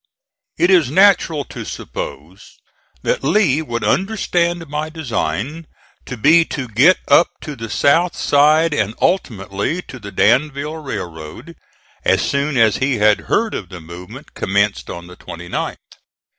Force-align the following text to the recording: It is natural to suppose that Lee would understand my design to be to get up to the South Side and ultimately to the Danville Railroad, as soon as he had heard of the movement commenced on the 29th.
It 0.57 0.71
is 0.71 0.89
natural 0.89 1.43
to 1.45 1.63
suppose 1.63 2.57
that 3.03 3.23
Lee 3.23 3.61
would 3.61 3.83
understand 3.83 4.67
my 4.67 4.89
design 4.89 5.67
to 6.07 6.17
be 6.17 6.43
to 6.45 6.67
get 6.67 6.97
up 7.07 7.27
to 7.41 7.55
the 7.55 7.69
South 7.69 8.15
Side 8.15 8.73
and 8.73 8.95
ultimately 8.99 9.83
to 9.83 9.99
the 9.99 10.11
Danville 10.11 10.77
Railroad, 10.77 11.55
as 12.03 12.23
soon 12.27 12.57
as 12.57 12.77
he 12.77 12.95
had 12.97 13.19
heard 13.29 13.53
of 13.53 13.69
the 13.69 13.79
movement 13.79 14.33
commenced 14.33 14.89
on 14.89 15.05
the 15.05 15.15
29th. 15.15 15.77